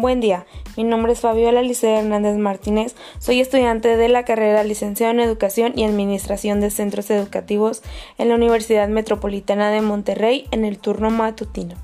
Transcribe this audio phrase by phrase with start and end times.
[0.00, 0.46] Buen día,
[0.76, 5.72] mi nombre es Fabiola Licea Hernández Martínez, soy estudiante de la carrera licenciada en Educación
[5.74, 7.82] y Administración de Centros Educativos
[8.16, 11.74] en la Universidad Metropolitana de Monterrey en el turno matutino.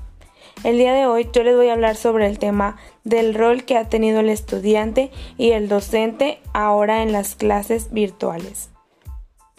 [0.63, 3.75] El día de hoy yo les voy a hablar sobre el tema del rol que
[3.75, 8.69] ha tenido el estudiante y el docente ahora en las clases virtuales.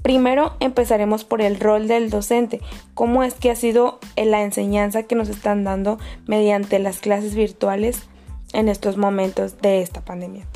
[0.00, 2.62] Primero empezaremos por el rol del docente,
[2.94, 8.08] cómo es que ha sido la enseñanza que nos están dando mediante las clases virtuales
[8.56, 10.46] en estos momentos de esta pandemia.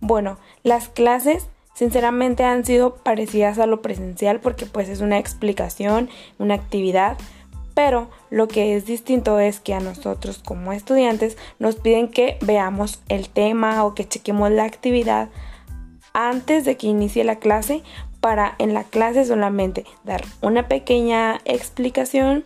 [0.00, 6.10] Bueno, las clases sinceramente han sido parecidas a lo presencial porque pues es una explicación,
[6.38, 7.16] una actividad,
[7.74, 13.00] pero lo que es distinto es que a nosotros como estudiantes nos piden que veamos
[13.08, 15.28] el tema o que chequemos la actividad
[16.12, 17.84] antes de que inicie la clase
[18.20, 22.44] para en la clase solamente dar una pequeña explicación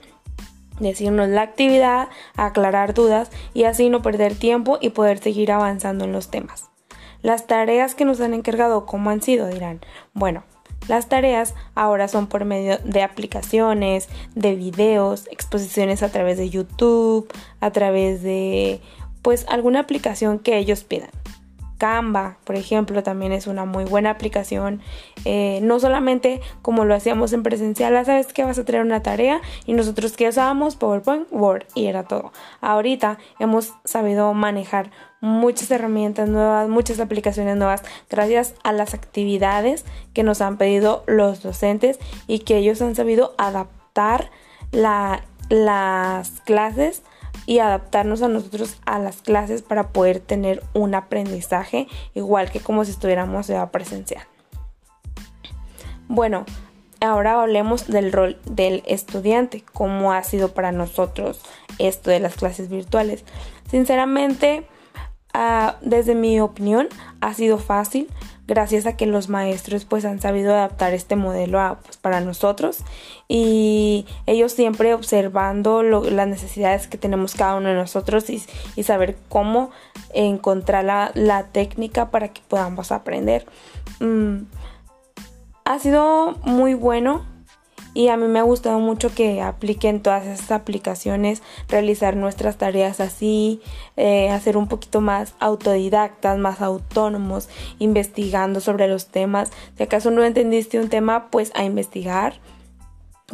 [0.81, 6.13] decirnos la actividad, aclarar dudas y así no perder tiempo y poder seguir avanzando en
[6.13, 6.71] los temas.
[7.23, 9.47] Las tareas que nos han encargado, ¿cómo han sido?
[9.47, 9.81] Dirán.
[10.13, 10.43] Bueno,
[10.89, 17.33] las tareas ahora son por medio de aplicaciones, de videos, exposiciones a través de YouTube,
[17.61, 18.81] a través de
[19.23, 21.11] pues alguna aplicación que ellos pidan.
[21.83, 24.81] Canva, por ejemplo, también es una muy buena aplicación.
[25.25, 29.03] Eh, no solamente como lo hacíamos en presencial, ah, sabes que vas a traer una
[29.03, 32.31] tarea y nosotros que usábamos PowerPoint, Word y era todo.
[32.61, 40.23] Ahorita hemos sabido manejar muchas herramientas nuevas, muchas aplicaciones nuevas, gracias a las actividades que
[40.23, 44.31] nos han pedido los docentes y que ellos han sabido adaptar
[44.71, 47.03] las clases
[47.47, 52.85] y adaptarnos a nosotros a las clases para poder tener un aprendizaje igual que como
[52.85, 54.25] si estuviéramos en presencial.
[56.09, 56.45] Bueno,
[57.01, 61.41] ahora hablemos del rol del estudiante, cómo ha sido para nosotros
[61.79, 63.25] esto de las clases virtuales.
[63.71, 64.67] Sinceramente,
[65.33, 66.89] ah, desde mi opinión,
[67.21, 68.09] ha sido fácil
[68.47, 72.81] gracias a que los maestros pues han sabido adaptar este modelo a, pues, para nosotros
[73.29, 78.43] y ellos siempre observando las necesidades que tenemos cada uno de nosotros y,
[78.83, 79.71] saber cómo
[80.13, 83.47] encontrar la, técnica para que podamos aprender.
[84.01, 84.43] Mm,
[85.65, 87.32] ha sido muy bueno
[87.95, 93.01] y a mí me ha gustado mucho que apliquen todas esas aplicaciones, realizar nuestras tareas
[93.01, 93.61] así,
[93.97, 97.49] eh, hacer un poquito más autodidactas, más autónomos,
[97.79, 99.51] investigando sobre los temas.
[99.77, 102.41] Si acaso no entendiste un tema, pues a investigar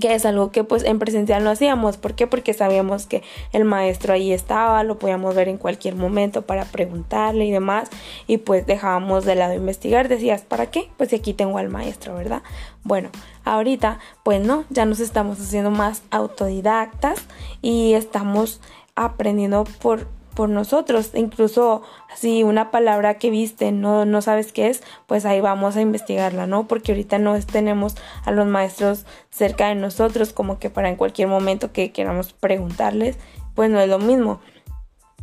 [0.00, 1.97] que es algo que pues en presencial no hacíamos.
[1.97, 2.26] ¿Por qué?
[2.26, 3.22] Porque sabíamos que
[3.53, 7.91] el maestro ahí estaba, lo podíamos ver en cualquier momento para preguntarle y demás,
[8.27, 10.88] y pues dejábamos de lado investigar, decías, ¿para qué?
[10.97, 12.43] Pues aquí tengo al maestro, ¿verdad?
[12.84, 13.10] Bueno,
[13.44, 17.21] ahorita pues no, ya nos estamos haciendo más autodidactas
[17.62, 18.60] y estamos
[18.94, 20.06] aprendiendo por
[20.38, 21.10] por nosotros.
[21.15, 21.82] Incluso
[22.15, 26.47] si una palabra que viste no, no sabes qué es, pues ahí vamos a investigarla,
[26.47, 26.69] ¿no?
[26.69, 31.27] Porque ahorita no tenemos a los maestros cerca de nosotros como que para en cualquier
[31.27, 33.16] momento que queramos preguntarles,
[33.56, 34.38] pues no es lo mismo.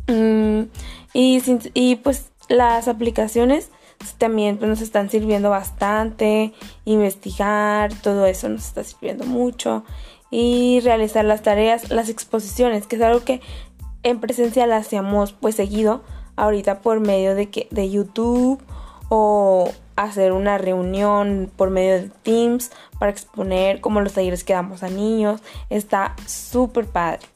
[0.06, 0.64] Mm,
[1.14, 3.70] y, y pues las aplicaciones
[4.18, 6.52] también pues, nos están sirviendo bastante,
[6.84, 9.82] investigar, todo eso nos está sirviendo mucho
[10.30, 13.40] y realizar las tareas, las exposiciones, que es algo que
[14.06, 16.02] en presencial hacíamos pues seguido,
[16.36, 18.62] ahorita por medio de, que, de YouTube
[19.08, 24.84] o hacer una reunión por medio de Teams para exponer como los talleres que damos
[24.84, 25.40] a niños.
[25.70, 27.26] Está súper padre.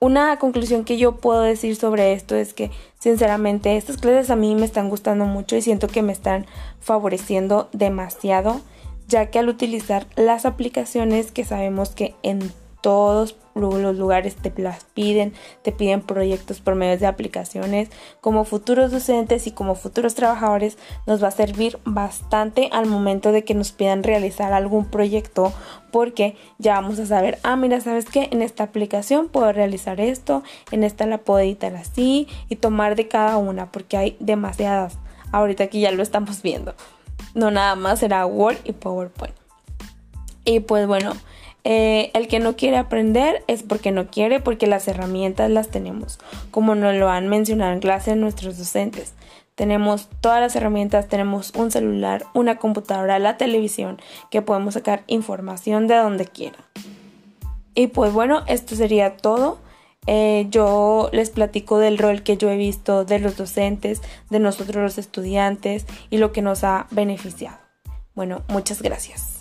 [0.00, 4.56] Una conclusión que yo puedo decir sobre esto es que sinceramente estas clases a mí
[4.56, 6.46] me están gustando mucho y siento que me están
[6.80, 8.60] favoreciendo demasiado
[9.06, 12.52] ya que al utilizar las aplicaciones que sabemos que en
[12.84, 17.88] todos los lugares te las piden, te piden proyectos por medio de aplicaciones.
[18.20, 23.42] Como futuros docentes y como futuros trabajadores nos va a servir bastante al momento de
[23.42, 25.54] que nos pidan realizar algún proyecto
[25.92, 28.28] porque ya vamos a saber, ah, mira, ¿sabes qué?
[28.30, 33.08] En esta aplicación puedo realizar esto, en esta la puedo editar así y tomar de
[33.08, 34.98] cada una porque hay demasiadas.
[35.32, 36.74] Ahorita aquí ya lo estamos viendo.
[37.32, 39.34] No nada más será Word y PowerPoint.
[40.44, 41.14] Y pues bueno,
[41.64, 46.18] eh, el que no quiere aprender es porque no quiere, porque las herramientas las tenemos,
[46.50, 49.14] como nos lo han mencionado en clase nuestros docentes.
[49.54, 53.98] Tenemos todas las herramientas, tenemos un celular, una computadora, la televisión,
[54.30, 56.58] que podemos sacar información de donde quiera.
[57.74, 59.58] Y pues bueno, esto sería todo.
[60.06, 64.82] Eh, yo les platico del rol que yo he visto de los docentes, de nosotros
[64.82, 67.58] los estudiantes y lo que nos ha beneficiado.
[68.14, 69.33] Bueno, muchas gracias.